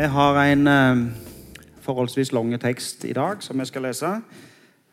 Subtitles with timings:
[0.00, 1.00] Vi har en eh,
[1.84, 4.08] forholdsvis lang tekst i dag som vi skal lese.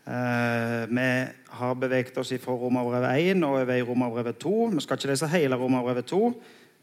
[0.04, 1.05] Eh, vi
[1.48, 4.66] har beveget oss fra Romerbrevet 1 og over i Romerbrevet 2.
[4.73, 6.20] Vi skal ikke lese hele Romerbrevet 2,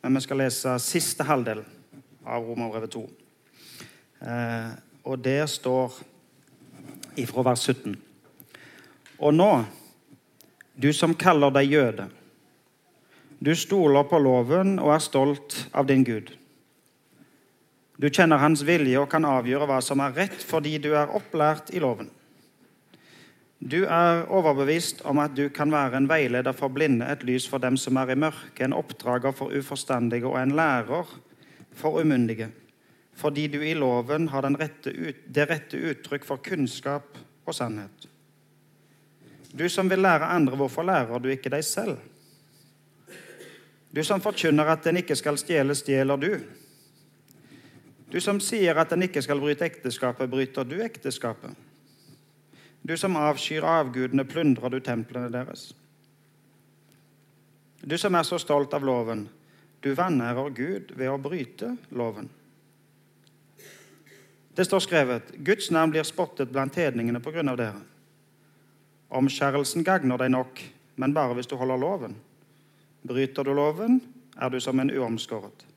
[0.02, 1.60] men vi skal lese siste halvdel
[2.24, 3.02] av Romerbrevet 2.
[4.22, 4.70] Eh,
[5.04, 5.92] og der står
[7.20, 7.98] ifra vers 17.
[9.18, 9.50] Og nå,
[10.80, 12.08] du som kaller deg jøde,
[13.44, 16.32] du stoler på loven og er stolt av din Gud.
[17.96, 21.70] Du kjenner hans vilje og kan avgjøre hva som er rett fordi du er opplært
[21.74, 22.10] i loven.
[23.64, 27.62] Du er overbevist om at du kan være en veileder for blinde, et lys for
[27.62, 31.12] dem som er i mørket, en oppdrager for uforstandige og en lærer
[31.74, 32.50] for umyndige,
[33.16, 37.16] fordi du i loven har rette ut, det rette uttrykk for kunnskap
[37.46, 38.10] og sannhet.
[39.54, 41.96] Du som vil lære andre, hvorfor lærer du ikke deg selv?
[43.94, 46.32] Du som forkynner at en ikke skal stjele, stjeler du.
[48.10, 51.54] Du som sier at en ikke skal bryte ekteskapet, bryter du ekteskapet.
[52.84, 55.72] Du som avskyr avgudene, plundrer du templene deres.
[57.84, 59.26] Du som er så stolt av loven,
[59.80, 62.30] du vanærer Gud ved å bryte loven.
[64.54, 67.82] Det står skrevet Guds navn blir spottet blant hedningene av dere.
[69.10, 70.62] Omskjærelsen gagner deg nok,
[70.96, 72.14] men bare hvis du holder loven.
[73.02, 74.00] Bryter du loven,
[74.40, 75.73] er du som en uomskåret.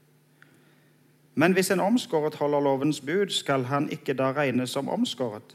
[1.37, 5.53] Men hvis en omskåret holder lovens bud, skal han ikke da regnes som omskåret.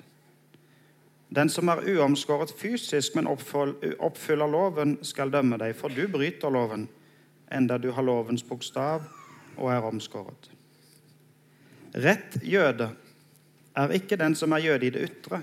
[1.34, 6.86] Den som er uomskåret fysisk, men oppfyller loven, skal dømme deg, for du bryter loven,
[7.52, 9.02] enda du har lovens bokstav
[9.56, 10.50] og er omskåret.
[11.98, 12.92] Rett jøde
[13.76, 15.42] er ikke den som er jøde i det ytre,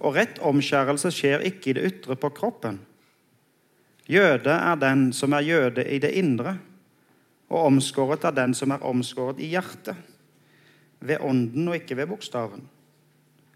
[0.00, 2.80] og rett omskjærelse skjer ikke i det ytre på kroppen
[4.10, 6.56] Jøde er den som er jøde i det indre,
[7.50, 9.96] og omskåret av den som er omskåret i hjertet,
[11.00, 12.62] ved ånden og ikke ved bokstaven.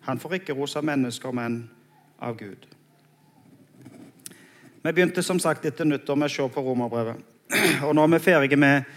[0.04, 1.62] Han får ikke ros av mennesker, men
[2.18, 2.66] av Gud.
[4.84, 7.20] Vi begynte som sagt etter nyttår med å se på romerbrevet.
[7.86, 8.88] Og nå er vi ferdige med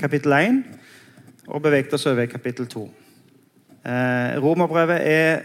[0.00, 0.62] kapittel 1
[1.46, 2.86] og beveget oss over i kapittel 2.
[3.86, 5.44] Eh, romerbrevet er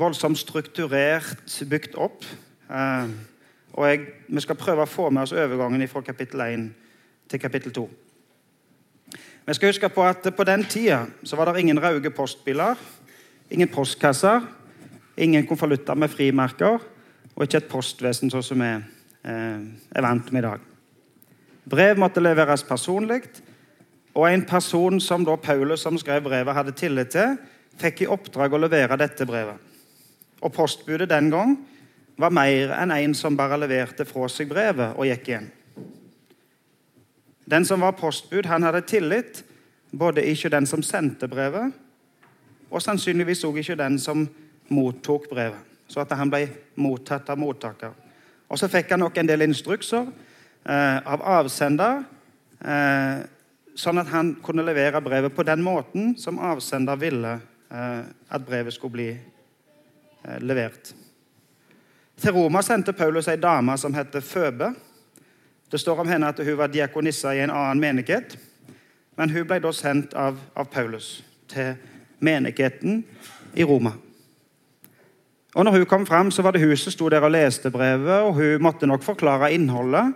[0.00, 2.24] voldsomt strukturert bygd opp.
[2.70, 3.10] Eh,
[3.72, 6.70] og jeg, Vi skal prøve å få med oss overgangen fra kapittel 1
[7.28, 7.88] til kapittel 2.
[9.46, 12.78] Vi skal huske på at på den tida så var det ingen røde postbiler,
[13.50, 14.40] ingen postkasser,
[15.16, 16.78] ingen konvolutter med frimerker
[17.34, 20.68] og ikke et postvesen sånn som vi eh, er vant med i dag.
[21.72, 23.22] Brev måtte leveres personlig,
[24.14, 27.36] og en person som da Paulus, som skrev brevet, hadde tillit til,
[27.80, 29.58] fikk i oppdrag å levere dette brevet.
[30.42, 31.56] Og Postbudet den gang
[32.20, 35.50] var mer enn en som bare leverte fra seg brevet og gikk igjen.
[37.44, 39.44] Den som var postbud, han hadde tillit
[39.90, 41.72] både ikke den som sendte brevet,
[42.70, 44.24] og sannsynligvis også ikke den som
[44.72, 45.60] mottok brevet.
[45.88, 46.46] Så at han ble
[46.80, 47.92] mottatt av mottaker.
[48.48, 50.06] Og så fikk han nok en del instrukser
[50.64, 52.02] eh, av avsender,
[52.64, 53.24] eh,
[53.76, 58.76] sånn at han kunne levere brevet på den måten som avsender ville eh, at brevet
[58.76, 60.94] skulle bli eh, levert.
[62.22, 64.72] Til Roma sendte Paulus ei dame som heter Føbe.
[65.72, 68.36] Det står om henne at hun var diakonissa i en annen menighet.
[69.16, 71.74] Men hun ble da sendt av, av Paulus til
[72.20, 73.02] menigheten
[73.56, 73.94] i Roma.
[75.54, 78.20] Og når hun kom fram, så var det hun som sto der og leste brevet,
[78.24, 80.14] og hun måtte nok forklare innholdet.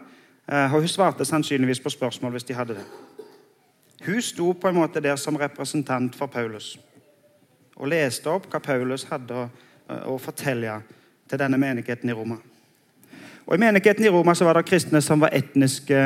[0.48, 2.84] Eh, og hun svarte sannsynligvis på spørsmål hvis de hadde det.
[4.06, 6.76] Hun sto på en måte der som representant for Paulus
[7.76, 9.48] og leste opp hva Paulus hadde å,
[10.12, 10.78] å fortelle
[11.28, 12.38] til denne menigheten i Roma.
[13.46, 15.98] Og I menigheten i Roma så var det kristne som var etniske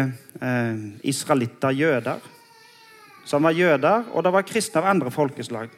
[0.43, 2.21] eh, israelitter, jøder.
[3.25, 5.73] Som var jøder, og det var kristne av andre folkeslag.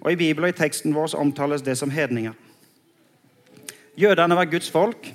[0.00, 2.32] Og I Bibelen og i teksten vår omtales det som hedninger.
[3.98, 5.10] Jødene var Guds folk.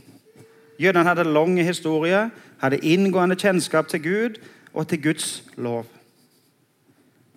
[0.80, 4.40] Jødene hadde lang historie, hadde inngående kjennskap til Gud
[4.74, 5.86] og til Guds lov.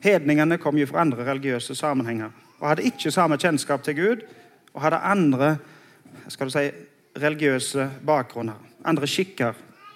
[0.02, 4.25] Hedningene kom jo fra andre religiøse sammenhenger og hadde ikke samme kjennskap til Gud
[4.75, 5.56] og hadde andre
[6.28, 6.70] skal du si,
[7.19, 9.53] religiøse bakgrunner, andre skikker,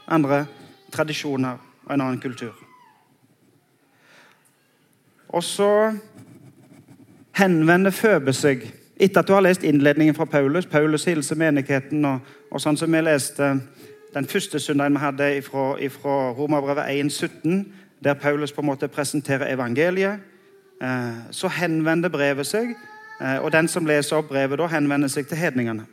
[0.09, 0.45] andre
[0.93, 2.55] tradisjoner og en annen kultur.
[5.29, 5.97] Og så
[7.37, 8.65] henvender Føbe seg
[8.97, 10.67] etter at du har lest innledningen fra Paulus.
[10.67, 12.21] Paulus hilser menigheten, og,
[12.51, 13.57] og sånn som vi leste
[14.15, 17.67] den første søndagen vi hadde fra, fra Romerbrevet 1,17,
[18.05, 20.23] der Paulus på en måte presenterer evangeliet,
[20.83, 22.73] eh, så henvender brevet seg,
[23.21, 25.85] eh, og den som leser opp brevet, da henvender seg til hedningene.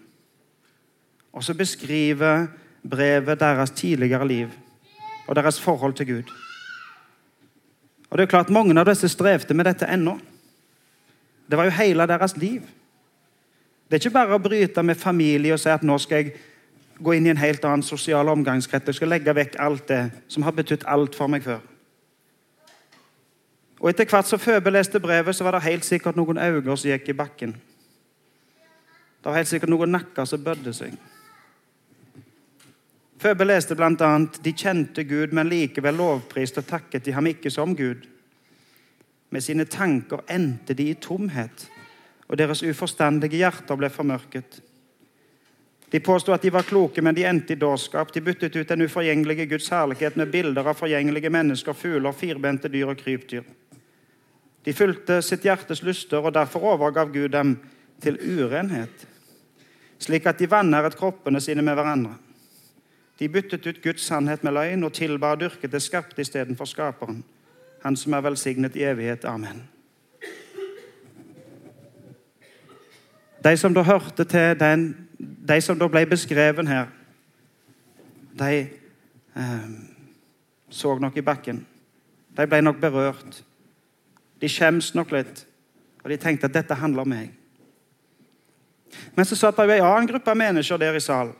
[1.34, 2.48] Og så beskriver
[2.90, 4.50] brevet deres tidligere liv
[5.28, 6.32] og deres forhold til Gud.
[8.10, 10.20] Og det er klart Mange av disse strevde med dette ennå.
[11.50, 12.62] Det var jo hele deres liv.
[13.90, 16.36] Det er ikke bare å bryte med familie og si at nå skal jeg
[17.04, 18.88] gå inn i en helt annen sosial omgangskrets.
[18.88, 21.62] Jeg skal legge vekk alt det som har betydd alt for meg før.
[23.82, 26.90] Og Etter hvert som Føbe leste brevet, så var det helt sikkert noen øyne som
[26.90, 27.58] gikk i bakken.
[29.20, 30.96] Det var helt sikkert noen nakker som bødde seg.
[33.20, 34.12] Føbe leste bl.a.:
[34.44, 38.08] De kjente Gud, men likevel lovpriste og takket de ham ikke som Gud.
[39.30, 41.68] Med sine tanker endte de i tomhet,
[42.28, 44.62] og deres uforstandige hjerter ble formørket.
[45.94, 48.14] De påstod at de var kloke, men de endte i dårskap.
[48.14, 52.90] De byttet ut den uforgjengelige Guds herlighet med bilder av forgjengelige mennesker, fugler, firbente dyr
[52.90, 53.44] og krypdyr.
[54.66, 57.58] De fulgte sitt hjertes lyster, og derfor overgav Gud dem
[58.02, 59.06] til urenhet,
[60.02, 62.16] slik at de vanæret kroppene sine med hverandre.
[63.20, 67.24] De byttet ut Guds sannhet med løgn og tilba og dyrket det skapte istedenfor Skaperen,
[67.84, 69.26] Han som er velsignet i evighet.
[69.26, 69.64] Amen.
[73.44, 76.88] De som da hørte til den, de som da ble beskrevet her,
[78.40, 78.70] de
[79.36, 79.70] eh,
[80.70, 81.66] så nok i bakken.
[82.38, 83.44] De ble nok berørt.
[84.42, 85.46] De skjems nok litt,
[86.04, 87.34] og de tenkte at dette handler om meg.
[89.16, 91.36] Men så satt det jo en annen gruppe mennesker der i salen.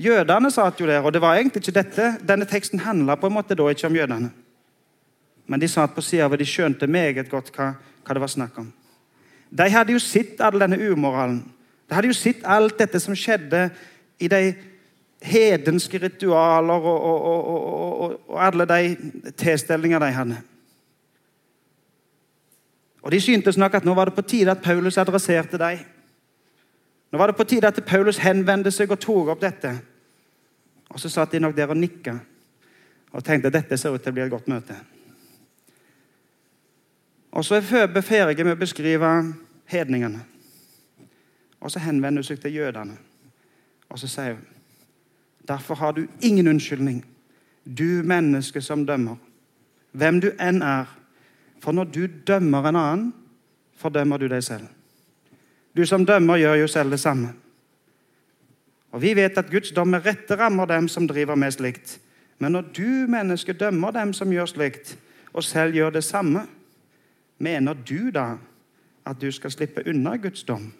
[0.00, 2.14] Jødene satt jo der, og det var egentlig ikke dette.
[2.24, 4.30] Denne teksten handla på en måte da ikke om jødene.
[5.50, 7.72] Men de satt på sida, og de skjønte meget godt hva,
[8.04, 8.70] hva, det var snakk om.
[9.50, 11.42] De hadde jo sett all denne umoralen.
[11.88, 13.66] De hadde jo sett alt dette som skjedde
[14.22, 14.54] i de
[15.26, 20.38] hedenske ritualer og, og, og, og alle de tilstelninger de hadde.
[23.02, 25.82] Og De syntes nok at nå var det på tide at Paulus adresserte dem.
[27.10, 29.74] Nå var det på tide at Paulus henvendte seg og tok opp dette.
[30.90, 32.18] Og Så satt de nok der og nikka
[33.10, 34.76] og tenkte at dette ser ut til å bli et godt møte.
[37.32, 39.34] Og Så er Føbe ferdig med å beskrive
[39.66, 40.24] hedningene.
[41.60, 42.98] Og Så henvender hun seg til jødene
[43.90, 44.46] og så sier hun
[45.48, 47.04] Derfor har du ingen unnskyldning,
[47.64, 49.16] du menneske som dømmer,
[49.92, 50.86] hvem du enn er.
[51.58, 53.08] For når du dømmer en annen,
[53.74, 54.68] fordømmer du deg selv.
[55.76, 57.32] Du som dømmer, gjør jo selv det samme.
[58.90, 62.00] Og Vi vet at Guds dom med rette rammer dem som driver med slikt.
[62.38, 64.96] Men når du, menneske, dømmer dem som gjør slikt,
[65.32, 66.46] og selv gjør det samme,
[67.38, 68.34] mener du da
[69.06, 70.72] at du skal slippe unna Guds dom?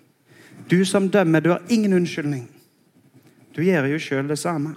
[0.70, 2.48] Du som dømmer, du har ingen unnskyldning.
[3.56, 4.74] Du gjør jo sjøl det samme.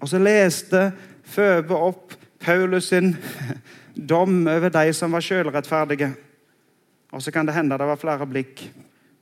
[0.00, 0.92] Og så leste
[1.26, 3.16] Føbe opp Paulus sin
[4.10, 6.12] dom over de som var sjølrettferdige.
[7.10, 8.62] Og så kan det hende det var flere blikk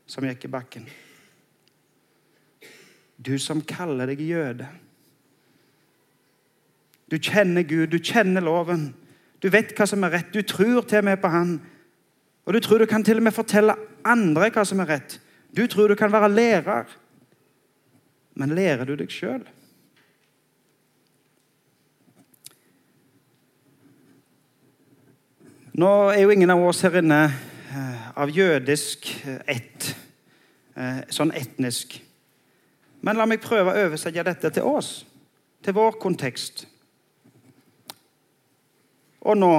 [0.06, 0.85] som gikk i bakken.
[3.25, 4.69] Du som kaller deg jøde.
[7.11, 8.88] Du kjenner Gud, du kjenner loven.
[9.41, 10.32] Du vet hva som er rett.
[10.32, 11.59] Du tror til og med på Han.
[12.44, 15.19] Og du tror du kan til og med fortelle andre hva som er rett.
[15.55, 16.88] Du tror du kan være lærer.
[18.35, 19.44] Men lærer du deg sjøl?
[25.75, 29.88] Nå er jo ingen av oss her inne eh, av jødisk eh, ett,
[30.79, 31.96] eh, sånn etnisk.
[33.05, 35.03] Men la meg prøve å oversette dette til oss,
[35.65, 36.65] til vår kontekst.
[39.25, 39.53] Og nå,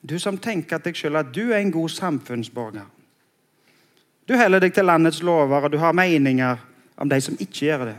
[0.00, 2.84] du som tenker deg sjøl at du er en god samfunnsborger.
[4.28, 6.60] Du heller deg til landets lover, og du har meninger
[7.00, 7.96] om de som ikke gjør det.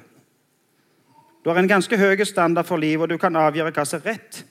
[1.41, 4.13] Du har en ganske høy standard for liv, og du kan avgjøre hva som er
[4.13, 4.43] rett.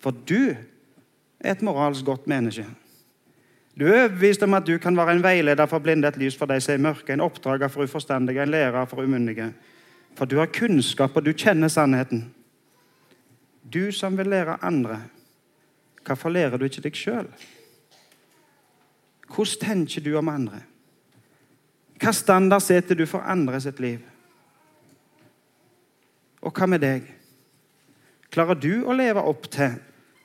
[0.00, 2.64] For du er et moralsk godt menneske.
[3.76, 6.48] Du er overbevist om at du kan være en veileder for blinde, et lys for
[6.48, 9.50] de som er mørke, en oppdrager for uforstandige, en lærer for umyndige.
[10.16, 12.24] For du har kunnskap, og du kjenner sannheten.
[13.72, 15.02] Du som vil lære andre,
[16.06, 17.28] hvorfor lærer du ikke deg sjøl?
[19.26, 20.62] Hvordan tenker du om andre?
[22.00, 24.00] Hva standard setter du for andre sitt liv?
[26.40, 27.08] Og hva med deg?
[28.30, 29.76] Klarer du å leve opp til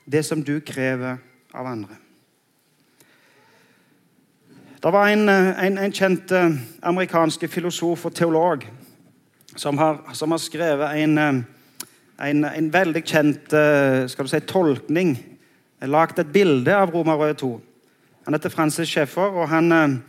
[0.04, 1.18] det som du krever
[1.52, 2.01] av andre?
[4.82, 8.64] Det var en, eh, en, en kjent eh, amerikansk filosof og teolog
[9.56, 11.36] som har, som har skrevet en, eh,
[12.26, 13.54] en, veldig kjent
[14.10, 15.14] skal du si, tolkning.
[15.86, 17.52] Lagd et bilde av Romerød 2.
[18.26, 20.02] Han heter Francis Schaeffer, og han,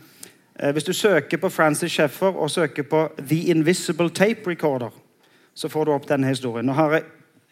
[0.72, 4.94] Hvis du søker på Francis Schaeffer og søker på 'The Invisible Tape Recorder',
[5.54, 6.66] så får du opp denne historien.
[6.66, 7.02] Nå har jeg,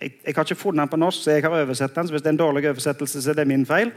[0.03, 2.07] jeg, jeg, har ikke funnet den på norsk, så jeg har oversett den.
[2.07, 3.93] så Hvis det er en dårlig oversettelse, så er det min feil.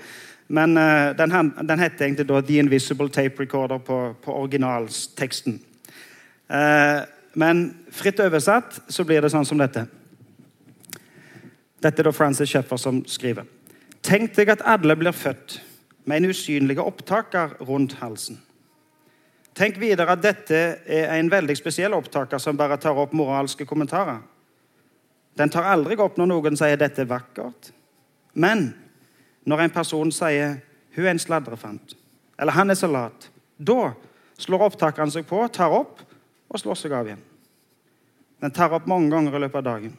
[0.48, 1.34] Men uh, den,
[1.68, 5.60] den heter egentlig da 'The Invisible Tape Recorder' på, på originalteksten.
[6.50, 7.02] Uh,
[7.34, 9.88] men fritt oversatt så blir det sånn som dette.
[11.82, 13.46] Dette er da Francis Sheffer som skriver.
[14.06, 15.60] Tenk deg at alle blir født
[16.06, 18.38] med en usynlig opptaker rundt halsen.
[19.56, 24.20] Tenk videre at dette er en veldig spesiell opptaker som bare tar opp moralske kommentarer.
[25.38, 27.72] Den tar aldri opp når noen sier 'dette er vakkert'.
[28.34, 28.74] Men
[29.46, 30.62] når en person sier
[30.96, 31.96] 'hun er en sladrefant',
[32.40, 33.94] eller 'han er så lat', da
[34.38, 36.02] slår opptakeren seg på, tar opp
[36.50, 37.24] og slår seg av igjen.
[38.42, 39.98] Den tar opp mange ganger i løpet av dagen.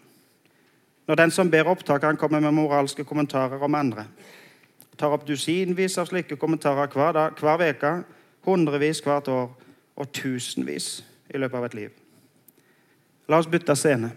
[1.09, 4.07] Når den som ber opptakeren, kommer med moralske kommentarer om andre,
[4.97, 8.05] tar opp dusinvis av slike kommentarer hver, dag, hver uke,
[8.45, 9.50] hundrevis hvert år
[9.97, 11.90] og tusenvis i løpet av et liv.
[13.28, 14.11] La oss bytte scene.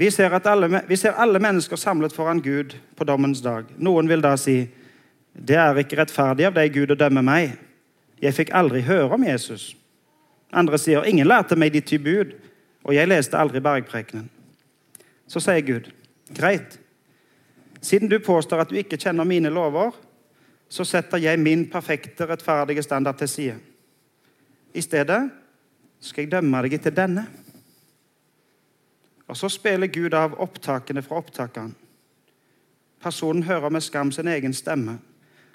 [0.00, 3.66] Vi ser, alle, vi ser alle mennesker samlet foran Gud på dommens dag.
[3.76, 4.62] Noen vil da si
[5.36, 7.58] det er ikke rettferdig av deg, Gud, å dømme meg.
[8.16, 9.74] Jeg fikk aldri høre om Jesus.
[10.56, 12.32] Andre sier ingen lærte meg de ty bud,
[12.80, 14.30] og jeg leste aldri bergprekenen.
[15.28, 15.92] Så sier Gud,
[16.32, 16.78] greit.
[17.84, 19.92] Siden du påstår at du ikke kjenner mine lover,
[20.72, 23.60] så setter jeg min perfekte, rettferdige standard til side.
[24.72, 25.26] I stedet
[26.00, 27.28] skal jeg dømme deg etter denne.
[29.30, 31.74] Og så spiller Gud av opptakene fra opptakeren.
[33.00, 34.96] Personen hører med skam sin egen stemme,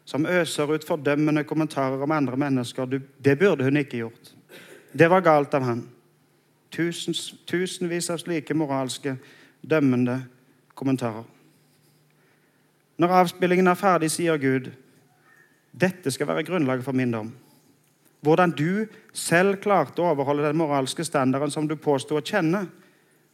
[0.06, 2.86] som øser ut fordømmende kommentarer om andre mennesker.
[3.20, 4.32] Det burde hun ikke gjort.
[4.94, 5.82] Det var galt av han.
[6.72, 9.18] Tusens, tusenvis av slike moralske,
[9.62, 10.22] dømmende
[10.76, 11.26] kommentarer.
[12.98, 14.72] Når avspillingen er ferdig, sier Gud,
[15.76, 17.34] dette skal være grunnlaget for min dom.
[18.24, 22.64] Hvordan du selv klarte å overholde den moralske standarden som du påsto å kjenne,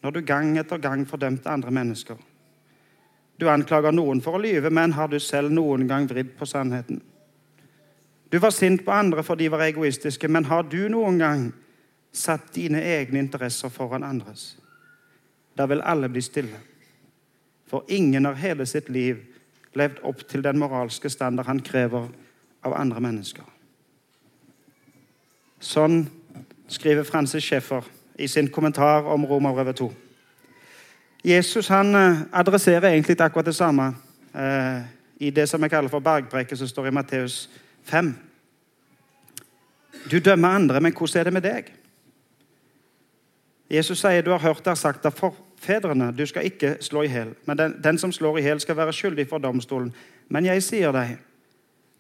[0.02, 2.18] når du gang etter gang fordømte andre mennesker.
[3.40, 7.02] Du anklager noen for å lyve, men har du selv noen gang vridd på sannheten?
[8.32, 11.48] Du var sint på andre for de var egoistiske, men har du noen gang
[12.12, 14.56] satt dine egne interesser foran andres?
[15.58, 16.60] Da vil alle bli stille.
[17.68, 19.20] For ingen har hele sitt liv
[19.74, 22.10] levd opp til den moralske standard han krever
[22.64, 23.46] av andre mennesker.
[25.62, 26.04] Sånn
[26.72, 27.86] skriver Francis Schäffer
[28.22, 29.92] i sin kommentar om Romerbrevet 2.
[31.24, 33.94] Jesus han eh, adresserer egentlig akkurat det samme
[34.36, 34.82] eh,
[35.20, 37.50] i det som jeg kaller for bergpreket, som står i Matteus
[37.84, 38.16] 5.
[40.12, 41.74] Du dømmer andre, men hvordan er det med deg?
[43.72, 47.36] Jesus sier du har hørt det sagt av forfedrene, du skal ikke slå i hjel.
[47.46, 49.94] Men den, den, som slår i hjel, skal være skyldig for domstolen.
[50.30, 51.16] Men jeg sier deg,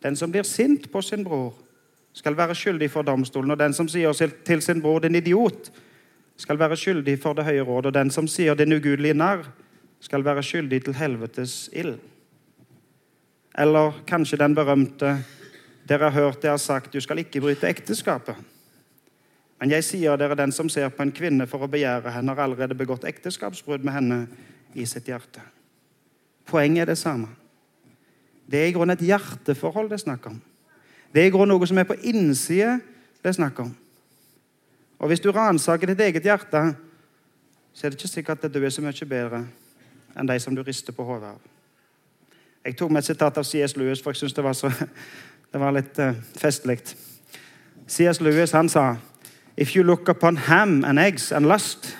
[0.03, 1.53] den som blir sint på sin bror,
[2.13, 3.53] skal være skyldig for domstolen.
[3.53, 4.11] Og den som sier
[4.45, 5.71] til sin bror 'din idiot',
[6.41, 9.45] skal være skyldig for det høye råd, og den som sier den ugudelige narr,
[10.01, 11.99] skal være skyldig til helvetes ild.
[13.57, 15.19] Eller kanskje den berømte
[15.89, 18.37] Dere har hørt det har sagt, du skal ikke bryte ekteskapet.
[19.59, 22.45] Men jeg sier dere, den som ser på en kvinne for å begjære henne, har
[22.45, 24.19] allerede begått ekteskapsbrudd med henne
[24.77, 25.41] i sitt hjerte.
[26.47, 27.33] Poenget er det samme.
[28.45, 30.37] Det er i grunnen et hjerteforhold det er snakk om.
[31.11, 32.79] Det er i grunnen noe som er på innsiden
[33.21, 33.73] det er snakk om.
[35.01, 36.59] Og hvis du ransaker ditt eget hjerte,
[37.73, 39.45] så er det ikke sikkert at du er så mye bedre
[40.11, 41.39] enn de som du rister på hodet av.
[42.65, 43.73] Jeg tok med et sitat av C.S.
[43.79, 44.43] Lewis, for jeg syns det
[45.51, 46.77] det var litt uh, festlig.
[47.87, 48.21] C.S.
[48.21, 48.97] Lewis han sa
[49.57, 51.95] If you look upon ham and eggs and lust,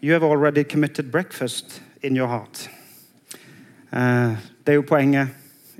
[0.00, 2.68] you have already committed breakfast in your heart.
[3.92, 5.28] Uh, det er jo poenget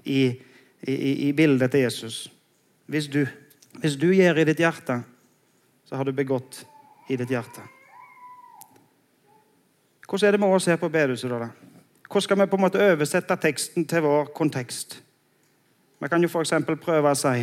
[0.04, 0.40] i,
[0.82, 2.32] i, i bildet til Jesus.
[2.86, 3.26] Hvis du,
[3.80, 5.02] hvis du gjør i ditt hjerte
[5.92, 6.62] så har du begått
[7.08, 7.60] i ditt hjerte.
[10.08, 11.28] Hvordan er det med oss her på bedehuset?
[11.28, 11.50] da?
[12.08, 15.02] Hvordan skal vi på en måte oversette teksten til vår kontekst?
[16.00, 16.54] Vi kan jo f.eks.
[16.80, 17.42] prøve å si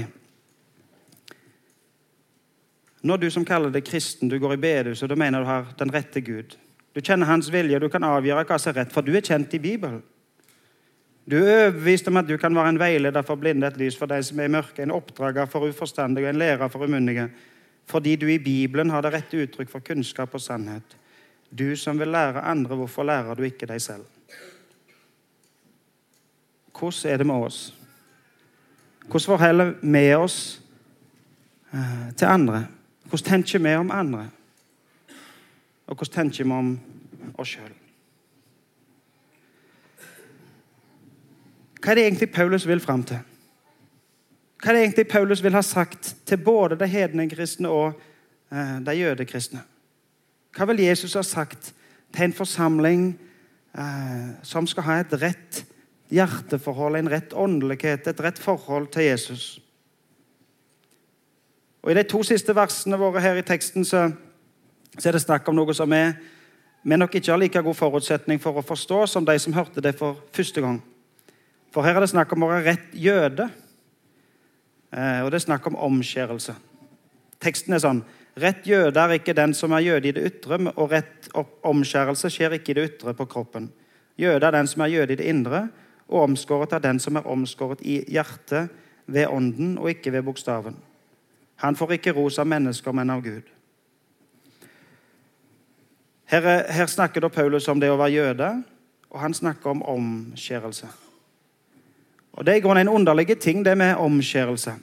[3.06, 5.94] Når du som kaller deg kristen, du går i bedehuset, da mener du har den
[5.94, 6.58] rette Gud.
[6.98, 9.53] Du kjenner hans vilje, du kan avgjøre hva som er rett, for du er kjent
[9.53, 10.01] i Bibelen.
[11.29, 14.10] Du er overbevist om at du kan være en veileder for blinde, et lys for
[14.10, 17.29] de som er i mørket, en oppdrager for uforstandige en lærer for umundige
[17.89, 20.98] fordi du i Bibelen har det rette uttrykk for kunnskap og sannhet.
[21.50, 24.05] Du som vil lære andre, hvorfor lærer du ikke deg selv?
[26.79, 27.74] Hvordan er det med oss?
[29.10, 30.62] Hvordan forholder vi oss
[31.74, 32.67] eh, til andre?
[33.03, 34.29] Hvordan tenker vi om andre?
[35.88, 36.79] Og hvordan tenker vi om
[37.38, 37.74] oss sjøl?
[41.79, 43.19] Hva er det egentlig Paulus vil fram til?
[44.60, 48.00] Hva er det egentlig Paulus vil ha sagt til både de hedne kristne og
[48.51, 49.62] eh, de jødekristne?
[50.56, 51.72] Hva vil Jesus ha sagt
[52.12, 53.06] til en forsamling
[53.78, 55.63] eh, som skal ha et rett
[56.12, 59.62] hjerteforhold, en rett åndelighet, et rett forhold til Jesus?
[61.80, 64.10] Og I de to siste versene våre her i teksten så,
[64.98, 66.18] så er det snakk om noe som er
[66.84, 69.98] vi nok ikke har like god forutsetning for å forstå som de som hørte det
[70.00, 70.78] for første gang.
[71.75, 73.50] For her er det snakk om å være rett jøde.
[74.91, 76.55] Eh, og det er snakk om omskjærelse.
[77.39, 78.01] Teksten er sånn
[78.39, 82.53] Rett jøde er ikke den som er jøde i det ytre, og rett omskjærelse skjer
[82.55, 83.65] ikke i det ytre på kroppen.
[84.19, 85.65] Jøde er den som er jøde i det indre,
[86.08, 88.69] og omskåret er den som er omskåret i hjertet
[89.12, 90.77] ved ånden og ikke ved bokstaven.
[91.60, 93.43] Han får ikke ros av mennesker, men av Gud.
[96.29, 98.50] Her, her snakker da Paulus om det å være jøde,
[99.10, 100.88] og han snakker om omskjærelse.
[102.33, 104.74] Og Det er i grunnen en underlig ting, det med omskjærelse.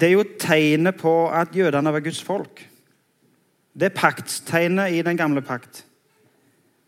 [0.00, 2.68] Det er jo tegnet på at jødene var Guds folk.
[3.74, 5.84] Det er paktstegnet i den gamle pakt.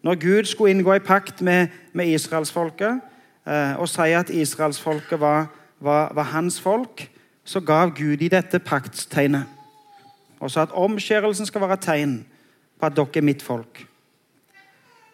[0.03, 3.01] Når Gud skulle inngå en pakt med, med israelsfolket
[3.47, 5.47] eh, og si at israelsfolket var,
[5.81, 7.11] var, var hans folk,
[7.45, 9.45] så gav Gud i dette paktstegnet.
[10.49, 12.17] Sa at omskjærelsen skal være tegn
[12.81, 13.85] på at dere er mitt folk.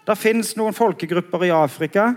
[0.09, 2.15] Det fins noen folkegrupper i Afrika,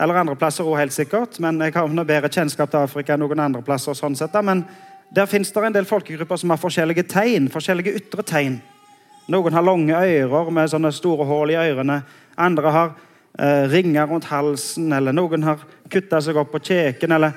[0.00, 3.20] eller andre plasser òg, helt sikkert, men jeg har noe bedre kjennskap til Afrika enn
[3.20, 3.94] noen andre plasser.
[3.94, 4.64] sånn sett, men
[5.12, 8.60] Der fins det en del folkegrupper som har forskjellige tegn, forskjellige ytre tegn.
[9.28, 12.02] Noen har lange ører med sånne store hull i ørene.
[12.38, 12.92] Andre har
[13.38, 15.58] eh, ringer rundt halsen, eller noen har
[15.90, 17.12] kutta seg opp på kjeken.
[17.12, 17.32] Eller,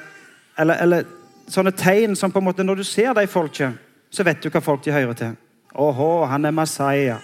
[0.55, 1.05] eller, eller,
[1.47, 3.73] sånne tegn som på en måte når du ser de folket,
[4.13, 5.35] så vet du hva folk de hører til.
[5.73, 7.17] Åhå, han er Masaya.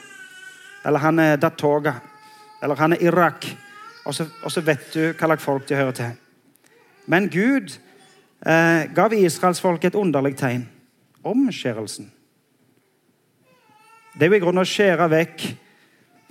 [0.86, 1.93] Eller han er Datoga.
[2.63, 3.46] Eller han er Irak.
[4.10, 6.13] Og så, og så vet du hva slags folk de hører til.
[7.06, 7.75] Men Gud
[8.42, 10.63] eh, gav israelsfolket et underlig tegn.
[11.24, 12.08] Omskjærelsen.
[14.16, 15.44] Det er jo i grunnen å skjære vekk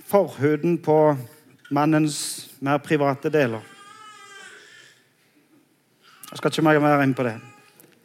[0.09, 0.97] forhuden på
[1.71, 2.17] mannens
[2.59, 3.63] mer private deler.
[6.29, 7.37] Jeg skal ikke mer inn på det.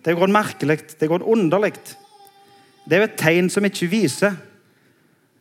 [0.05, 0.79] Det er jo merkelig.
[0.95, 1.75] Det er jo underlig.
[2.85, 4.39] Det er jo et tegn som ikke viser.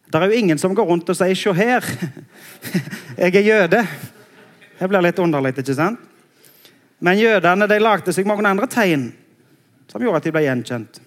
[0.10, 1.86] Det er jo ingen som går rundt og sier 'se her,
[3.18, 3.88] jeg er jøde'.
[4.80, 6.00] Det blir litt underlig, ikke sant?
[7.04, 9.10] Men jødene de lagde seg mange andre tegn
[9.92, 11.02] som gjorde at de ble gjenkjent.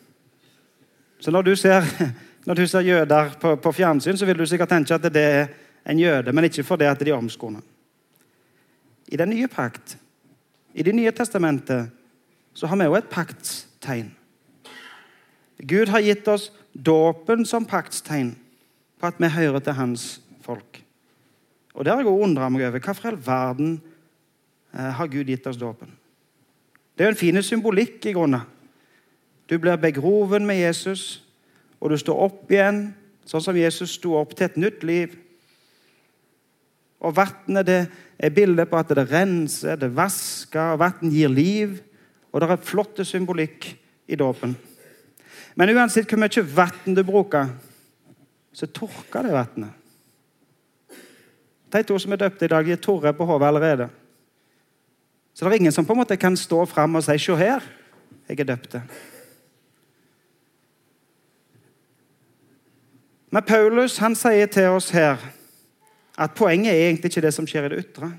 [1.21, 1.87] Så når du ser,
[2.47, 5.49] når du ser jøder på, på, fjernsyn, så vil du sikkert tenke at det er
[5.87, 7.65] en jøde, men ikke fordi at de er omskåret.
[9.09, 9.97] I den nye pakt,
[10.75, 11.89] i Det nye testamentet,
[12.53, 14.11] så har vi òg et paktstegn.
[15.65, 18.35] Gud har gitt oss dåpen som paktstegn
[19.01, 20.83] på at vi hører til hans folk.
[21.77, 22.81] Og det har jeg undra meg over.
[22.81, 23.75] Hvorfor i all verden
[24.73, 25.93] eh, har Gud gitt oss dåpen?
[26.97, 28.47] Det er jo en fin symbolikk i grunnen.
[29.47, 31.23] Du blir begroven med Jesus,
[31.79, 32.89] og du står opp igjen,
[33.29, 35.13] sånn som Jesus sto opp til et nytt liv.
[37.05, 41.77] Og vannet er bildet på at det renser, det vasker, og vann gir liv.
[42.33, 43.69] Og det er flott symbolikk
[44.09, 44.57] i dåpen.
[45.57, 47.53] Men uansett hvor mye vann du bruker,
[48.57, 49.86] så tørker det vannet.
[51.73, 53.89] De to som er døpt i dag, de er torre på hodet allerede.
[55.35, 57.61] Så det er ingen som på en måte kan stå fram og si 'Se her,
[58.29, 58.81] jeg er døpt'.
[63.31, 65.17] Men Paulus han sier til oss her
[66.19, 68.13] at poenget er egentlig ikke det som skjer i det ytre.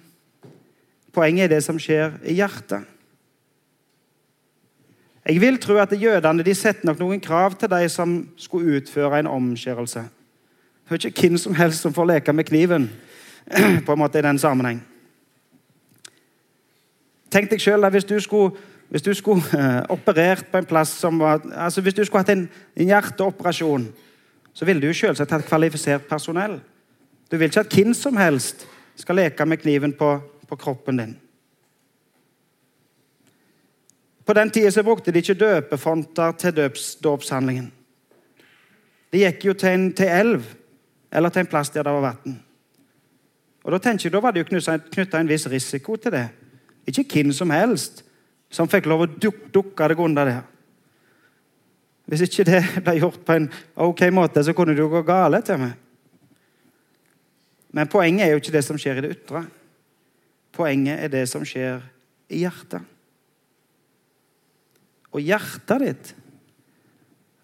[1.13, 2.85] Poenget er det som skjer i hjertet.
[5.25, 9.19] Jeg vil tro at jødene de setter nok noen krav til de som skulle utføre
[9.19, 10.05] en omskjærelse.
[10.89, 12.89] Det er ikke hvem som helst som får leke med kniven
[13.85, 14.81] på en måte i den sammenheng.
[17.31, 18.55] Tenk deg selv, hvis du skulle,
[18.89, 22.33] hvis du skulle uh, operert på en plass som var altså Hvis du skulle hatt
[22.33, 23.87] en, en hjerteoperasjon,
[24.53, 26.59] så ville du jo selvsagt hatt kvalifisert personell.
[27.31, 31.17] Du vil ikke at hvem som helst skal leke med kniven på, på kroppen din.
[34.25, 36.71] På den tida brukte de ikke døpefonter til
[37.03, 37.69] dåpshandlingen.
[39.13, 40.49] De gikk jo til en til elv
[41.11, 42.41] eller til en plass der det var vann.
[43.67, 46.29] Og Da tenker jeg, da var det jo knytta en viss risiko til det.
[46.87, 48.05] Ikke hvem som helst
[48.47, 50.45] som fikk lov å duk dukke deg under der.
[52.07, 55.43] Hvis ikke det ble gjort på en ok måte, så kunne det jo gå galt
[55.49, 55.75] til meg.
[57.75, 59.43] Men poenget er jo ikke det som skjer i det ytre.
[60.55, 61.83] Poenget er det som skjer
[62.31, 62.87] i hjertet.
[65.11, 66.13] Og hjertet ditt,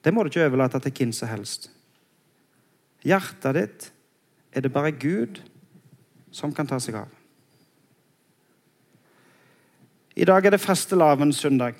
[0.03, 1.67] det må du ikke overlate til hvem som helst.
[3.03, 3.89] Hjertet ditt
[4.55, 5.52] er det bare Gud som
[6.55, 7.09] kan ta seg av.
[10.15, 11.79] I dag er det fastelavnssøndag,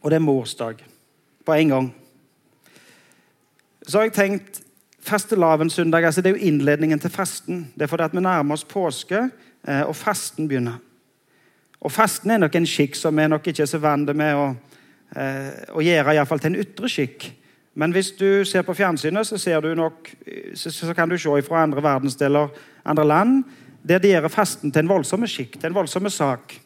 [0.00, 0.82] og det er morsdag
[1.46, 1.90] på en gang.
[3.86, 4.62] Så har jeg tenkt
[5.06, 7.60] Fastelavnssøndag altså det er jo innledningen til fasten.
[7.78, 9.20] Det er fordi at vi nærmer oss påske,
[9.68, 10.80] eh, og fasten begynner.
[11.80, 14.46] Og Fasten er nok en skikk som vi nok ikke er så vant med å,
[15.14, 17.28] eh, å gjøre, iallfall til en ytre skikk.
[17.76, 20.08] Men hvis du ser på fjernsynet, så, du nok,
[20.54, 22.48] så, så kan du se fra andre verdensdeler,
[22.84, 23.42] andre land,
[23.84, 26.56] der de gjør fasten til en voldsom skikk, til en voldsom sak.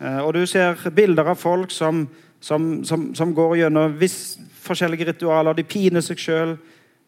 [0.00, 2.04] Eh, og du ser bilder av folk som,
[2.40, 5.56] som, som, som går gjennom viss, forskjellige ritualer.
[5.56, 6.54] De piner seg sjøl.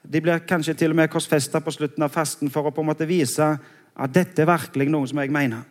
[0.02, 2.90] De blir kanskje til og med korsfesta på slutten av fasten for å på en
[2.90, 3.52] måte vise
[3.92, 5.68] at dette er virkelig noe som jeg mener.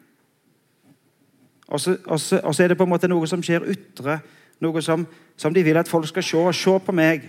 [1.72, 4.20] Og så, og, så, og så, er det på en måte noe som skjer ytre,
[4.62, 5.06] noe som,
[5.38, 6.46] som de vil at folk skal se.
[6.62, 7.28] Se på meg.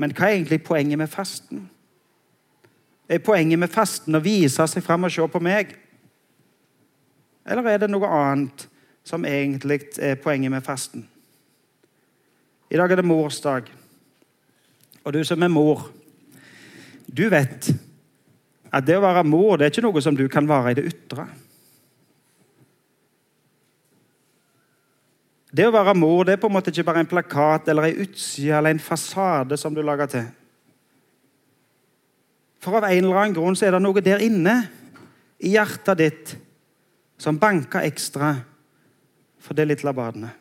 [0.00, 1.66] Men hva er egentlig poenget med fasten?
[3.10, 5.74] Er poenget med fasten å vise seg fram og se på meg?
[7.50, 8.66] Eller er det noe annet
[9.04, 11.04] som egentlig er poenget med fasten?
[12.70, 13.70] I dag er det morsdag.
[15.02, 15.88] Og du som er mor,
[17.10, 17.72] du vet
[18.70, 20.86] at det å være mor det er ikke noe som du kan være i det
[20.92, 21.26] ytre.
[25.50, 28.04] Det å være mor det er på en måte ikke bare en plakat eller en
[28.04, 30.28] utside eller en fasade som du lager til.
[32.60, 34.60] For av en eller annen grunn så er det noe der inne
[35.40, 36.34] i hjertet ditt
[37.20, 38.34] som banker ekstra
[39.40, 40.36] for det lille barnet.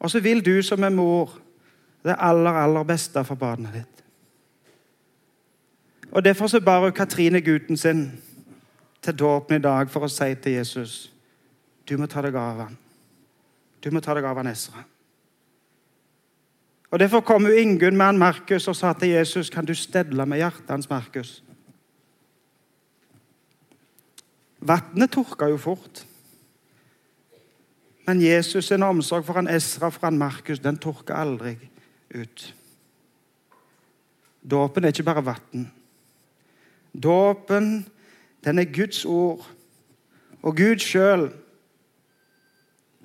[0.00, 1.34] Og så vil du som er mor
[2.06, 4.02] det aller, aller beste for barnet ditt.
[6.12, 8.06] Og Derfor så bar Katrine gutten sin
[9.06, 10.96] til dåpen i dag for å si til Jesus
[11.86, 12.76] du må ta deg av han.
[13.78, 14.82] Du må ta deg av han Esra.
[16.90, 20.40] Og Derfor kom Ingunn med han Markus og sa til Jesus kan du stedle med
[20.42, 21.40] hjertet hans Markus.
[24.66, 26.02] Vannet tørka jo fort.
[28.06, 31.56] Men Jesus' sin omsorg for han Esra og for han Markus den tørker aldri
[32.14, 32.54] ut.
[34.42, 35.66] Dåpen er ikke bare vann.
[36.94, 37.86] Dåpen,
[38.46, 39.42] den er Guds ord
[40.42, 41.28] og Gud sjøl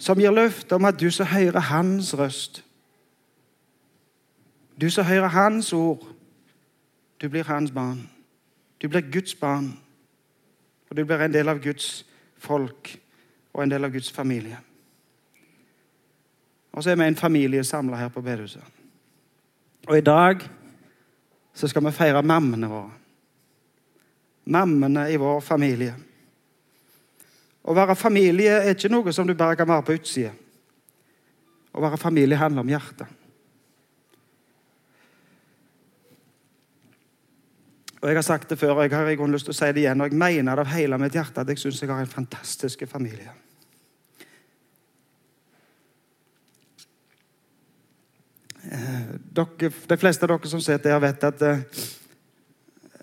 [0.01, 2.63] som gir løfte om at du som hører Hans røst
[4.82, 6.08] Du som hører Hans ord,
[7.21, 8.10] du blir Hans barn.
[8.82, 9.80] Du blir Guds barn.
[10.89, 12.06] Og du blir en del av Guds
[12.38, 12.99] folk
[13.54, 14.58] og en del av Guds familie.
[16.71, 18.63] Og så er vi en familie samla her på bedehuset.
[19.88, 20.41] Og i dag
[21.54, 23.01] så skal vi feire mammene våre.
[24.45, 25.93] Mammene i vår familie.
[27.62, 30.32] Å være familie er ikke noe som du bare kan være på utsida.
[31.71, 33.17] Å være familie handler om hjertet.
[38.01, 39.69] Og Jeg har sagt det før, og jeg har i grunn lyst til å si
[39.77, 40.01] det igjen.
[40.01, 42.82] Og jeg mener det av hele mitt hjerte at jeg syns jeg har en fantastisk
[42.89, 43.30] familie.
[48.71, 51.62] Eh, dere, de fleste av dere som sitter her, vet at eh,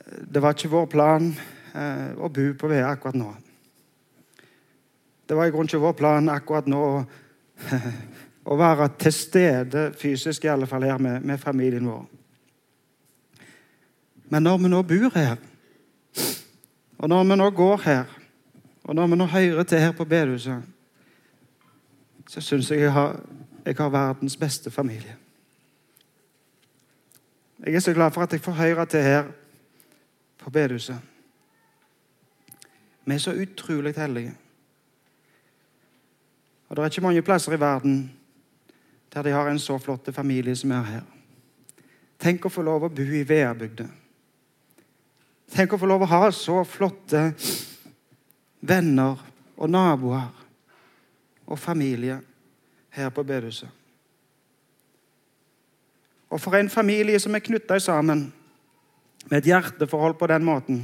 [0.08, 1.28] det var ikke vår plan
[1.74, 3.32] eh, å bo på Vea akkurat nå.
[5.28, 6.84] Det var i grunnen ikke vår plan akkurat nå
[8.48, 12.06] å, være til stede fysisk, i alle fall her med, med familien vår.
[14.28, 15.36] Men når vi nå bor her,
[16.98, 18.16] og når vi nå går her,
[18.88, 20.64] og når vi nå hører til her på bedehuset,
[22.28, 23.18] så syns jeg jeg har,
[23.64, 25.16] jeg har verdens beste familie.
[27.64, 29.28] Jeg er så glad for at jeg får høre til her
[30.48, 30.96] på bedehuset.
[33.04, 34.34] Vi er så utrolig heldige.
[36.68, 38.12] Og Det er ikke mange plasser i verden
[39.12, 41.02] der de har en så flott familie som er her.
[42.18, 43.84] Tenk å få lov å bo i Veabygda.
[45.52, 47.34] Tenk å få lov å ha så flotte
[48.60, 49.20] venner
[49.56, 50.32] og naboer
[51.46, 52.20] og familie
[52.90, 53.68] her på bedehuset.
[56.30, 58.32] Og for en familie som er knytta sammen
[59.28, 60.82] med et hjerteforhold på den måten,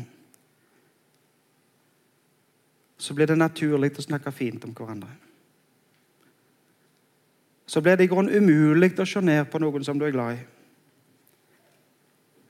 [2.98, 5.10] så blir det naturlig å snakke fint om hverandre.
[7.66, 10.36] Så blir det i grunnen umulig å se ned på noen som du er glad
[10.36, 10.42] i.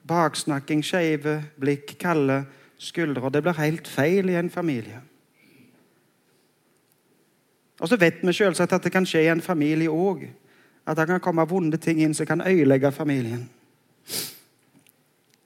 [0.04, 2.42] Baksnakking, skeive blikk, kalde
[2.78, 3.30] skuldre.
[3.33, 5.00] Det blir helt feil i en familie.
[7.80, 10.26] Og så vet vi selvsagt at det kan skje i en familie òg.
[10.87, 13.48] At det kan komme vonde ting inn som kan ødelegge familien.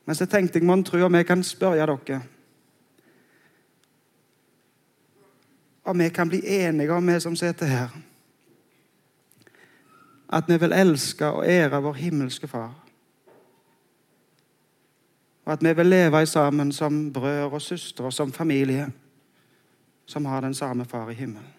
[0.08, 2.22] Men så tenkte jeg mon tro om jeg kan spørre dere
[5.84, 7.88] Om vi kan bli enige om, vi som sitter her,
[10.28, 12.72] at vi vil elske og ære vår himmelske Far.
[15.44, 18.90] Og at vi vil leve sammen som brødre og søstre, som familie,
[20.06, 21.54] som har den samme Far i himmelen.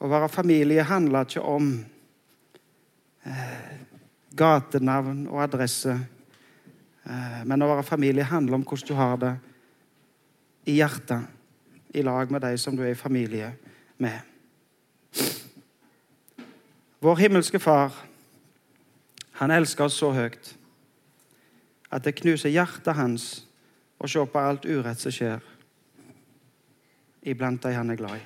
[0.00, 1.84] Å være familie handler ikke om
[4.36, 5.94] gatenavn og adresse.
[7.04, 9.34] Eh, men å være familie handler om hvordan du har det
[10.70, 11.30] i hjertet,
[11.94, 13.52] i lag med de som du er i familie
[14.02, 14.18] med.
[17.04, 17.92] Vår himmelske Far,
[19.38, 20.54] han elsker oss så høyt
[21.94, 23.26] at det knuser hjertet hans
[24.02, 25.44] å se på alt urett som skjer
[27.24, 28.24] iblant de han er glad i.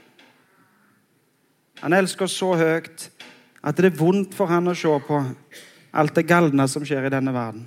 [1.83, 3.11] Han elsker oss så høyt
[3.63, 5.21] at det er vondt for han å se på
[5.99, 7.67] alt det galne som skjer i denne verden.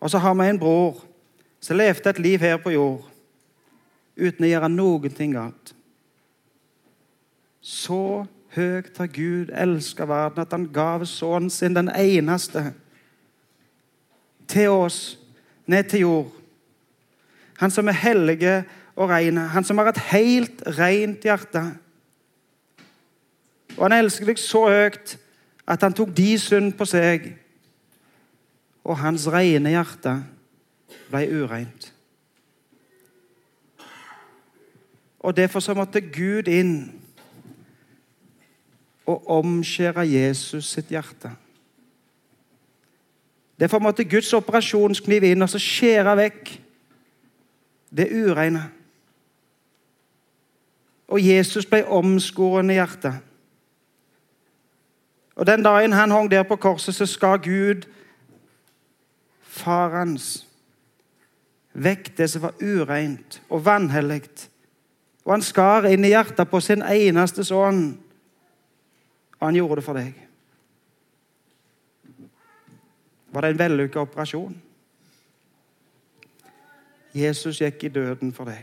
[0.00, 1.00] Og så har vi en bror
[1.64, 3.06] som levde et liv her på jord
[4.14, 5.72] uten å gjøre noen ting galt.
[7.64, 12.72] Så høyt har Gud elska verden at han gav sønnen sin, den eneste,
[14.50, 15.16] til oss,
[15.66, 16.32] ned til jord.
[17.58, 18.58] Han som er hellige
[18.94, 21.64] og reine, han som har et helt rent hjerte.
[23.76, 25.16] Og han elsker deg så høyt
[25.66, 27.32] at han tok de synd på seg,
[28.84, 30.18] og hans rene hjerte
[31.08, 31.88] ble ureint.
[35.24, 36.74] Og Derfor så måtte Gud inn
[39.08, 41.30] og omskjære Jesus sitt hjerte.
[43.60, 46.54] Derfor måtte Guds operasjonskniv inn og så skjære vekk
[47.94, 48.66] det ureine.
[51.08, 53.20] Og Jesus ble omskåren i hjertet.
[55.34, 57.86] Og Den dagen han hang der på korset, så skal Gud,
[59.42, 60.46] far hans,
[61.74, 64.22] vekk det som var ureint og vanhellig.
[65.24, 67.96] Og han skar inn i hjertet på sin eneste sønn,
[69.40, 70.20] og han gjorde det for deg.
[73.34, 74.54] Var det en vellykka operasjon?
[77.14, 78.62] Jesus gikk i døden for deg.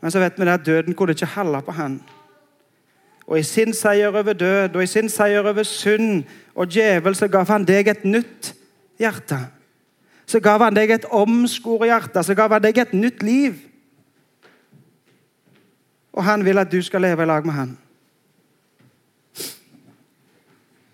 [0.00, 1.96] Men så vet vi at døden kunne ikke holde på han.
[3.26, 7.28] Og i sin seier over død og i sin seier over synd og djevel så
[7.28, 8.52] gav han deg et nytt
[9.00, 9.38] hjerte.
[10.26, 13.56] Så gav han deg et omskåret hjerte, så gav han deg et nytt liv.
[16.14, 17.72] Og han vil at du skal leve i lag med han.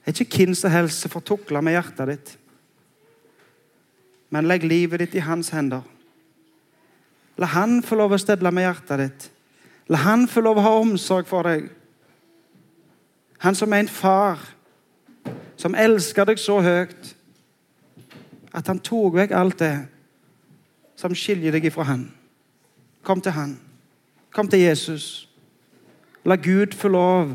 [0.00, 2.30] Det er ikke hvem som helst som får med hjertet ditt.
[4.30, 5.82] Men legg livet ditt i hans hender.
[7.38, 9.28] La han få lov å stedle med hjertet ditt.
[9.90, 11.68] La han få lov å ha omsorg for deg.
[13.40, 14.42] Han som er en far,
[15.57, 17.14] som elsker deg så høyt
[18.57, 19.74] at han tok vekk alt det
[20.98, 22.09] som skiljer deg ifra han.
[23.07, 23.55] Kom til han.
[24.35, 25.29] Kom til Jesus.
[26.24, 27.33] La Gud få lov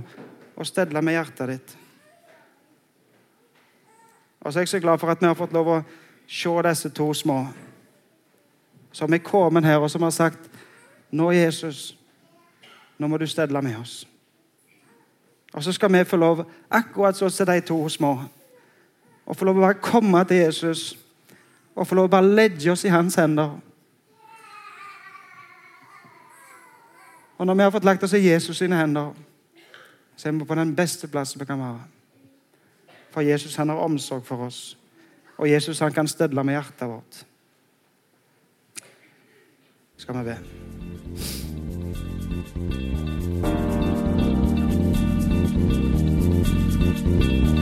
[0.55, 1.75] å stedle med hjertet ditt.
[4.45, 5.83] Og så er jeg så glad for at vi har fått lov å
[6.29, 7.39] se disse to små
[8.95, 10.51] som er kommet her, og som har sagt
[11.11, 11.97] Nå, Jesus,
[12.97, 14.03] nå må du stedle med oss.
[15.55, 18.11] Og så skal vi få lov, akkurat sånn som de to små,
[19.25, 20.81] å få lov å bare komme til Jesus
[21.75, 23.55] og få lov å bare legge oss i hans hender.
[27.37, 29.11] Og når vi har fått lagt oss i Jesus sine hender,
[30.15, 31.83] så er vi på den beste plassen vi kan være.
[33.11, 34.77] For Jesus han har omsorg for oss.
[35.37, 37.25] Og Jesus han kan stedle med hjertet vårt.
[39.97, 40.37] Skal vi be.
[47.05, 47.54] you